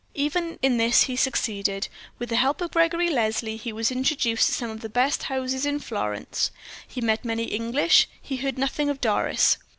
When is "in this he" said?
0.63-1.15